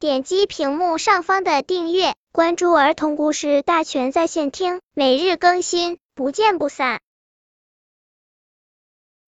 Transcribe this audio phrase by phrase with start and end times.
[0.00, 7.00] 点击屏幕上方的订阅，关注儿童故事大全在线听，每日更新，不见不散。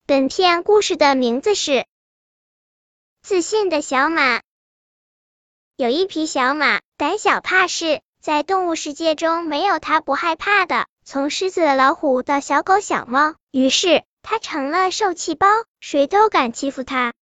[0.06, 1.72] 本片故事的名字是
[3.24, 4.38] 《自信的小马》。
[5.76, 15.48] 有一匹小马，胆小怕事，在动物世界中没有它不害怕的，从狮子、老虎到小狗、小猫，于是它成了受气包，
[15.80, 17.16] 谁都敢欺负它。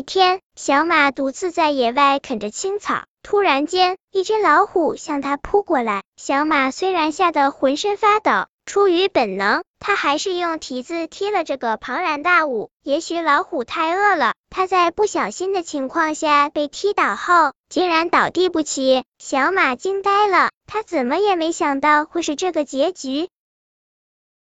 [0.00, 6.04] 一天，小马独自在野外啃着青草，突然间，一只老虎向它扑过来。
[6.16, 12.70] 小马虽然吓得浑身发抖，出于本能，它还是用蹄子踢了这个庞然大物。
[12.82, 19.04] 也许老虎太饿了，它在不小心的情况下被踢倒后，竟然倒地不起。
[19.18, 23.28] 小马惊呆了，它怎么也没想到会是这个结局。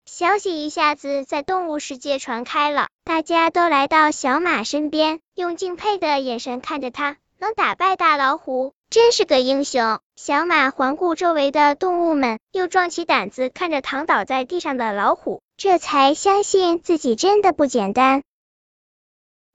[0.04, 7.16] 消息一下子在动物世界传开了，大家都来到小马身边，用敬佩的眼神看着他。
[7.38, 9.98] 能打败大老虎，真是个英雄。
[10.14, 18.22] 小马环顾周围的动物们，又壮起胆子看着躺倒在地上的老虎，这才相信自己真的不简单。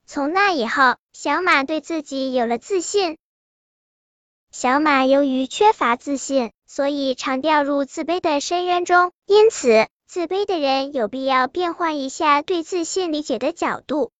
[0.04, 3.16] 从那以后，小马对自己有了自信。
[4.50, 9.88] 小马由于缺乏自信，所以常掉入自卑的深渊中，因此。
[10.10, 14.10] 自卑的人有必要变换一下对自信理解的角度。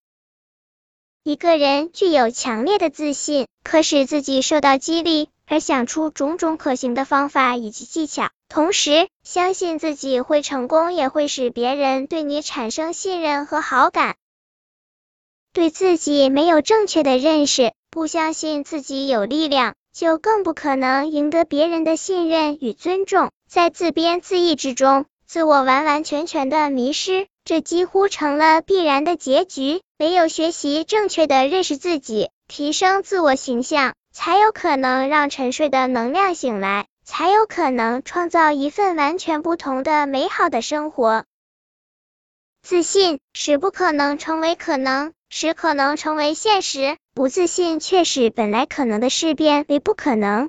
[1.22, 14.16] 一个人具有强烈的自信，可使自己受到激励，而想出种种可行的方法以及技巧，同时相信自己会成功，也会使别人对你产生信任和好感。
[15.54, 25.06] 对自己没有正确的认识，不相信自己有力量，就更不可能赢得别人的信任与尊重，在自编自艾之中。
[25.28, 29.82] 自我完完全全的迷失，这几乎成了必然的结局。
[29.98, 41.26] 唯有学习正确的认识自己，提升自我形象，才有可能让沉睡的能量醒来，才有可能创造一份完全不同的美好的生活。
[42.62, 50.48] 自信使不可能成为可能，使可能成为现实；不自信却使本来可能的事变为不可能。